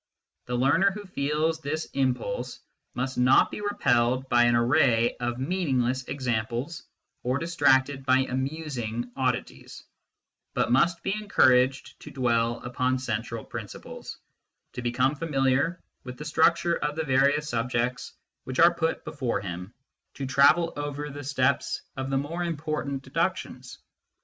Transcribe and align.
The 0.47 0.55
learner 0.55 0.89
who 0.89 1.05
feels 1.05 1.59
this 1.59 1.85
impulse 1.93 2.59
must 2.95 3.19
not 3.19 3.51
be 3.51 3.61
repelled 3.61 4.27
by 4.29 4.45
an 4.45 4.55
array 4.55 5.15
of 5.17 5.37
meaningless 5.37 6.05
examples 6.05 6.81
or 7.21 7.37
distracted 7.37 8.03
by 8.03 8.21
amusing 8.21 9.11
oddities, 9.15 9.83
but 10.55 10.71
must 10.71 11.03
be 11.03 11.13
encouraged 11.13 11.99
to 11.99 12.09
dwell 12.09 12.63
upon 12.63 12.97
central 12.97 13.45
principles, 13.45 14.17
to 14.73 14.81
become 14.81 15.13
familiar 15.13 15.79
with 16.03 16.17
the 16.17 16.25
structure 16.25 16.77
of 16.77 16.95
the 16.95 17.03
various 17.05 17.47
subjects 17.47 18.11
which 18.43 18.57
are 18.59 18.73
put 18.73 19.05
before 19.05 19.39
THE 19.39 19.49
STUDY 19.49 19.53
OF 19.53 19.59
MATHEMATICS 19.59 19.75
67 20.17 20.23
him, 20.23 20.27
to 20.27 20.33
travel 20.33 20.71
easily 20.75 20.83
over 20.83 21.09
the 21.11 21.23
steps 21.23 21.81
of 21.95 22.09
the 22.09 22.17
more 22.17 22.43
important 22.43 23.03
deductions. 23.03 23.77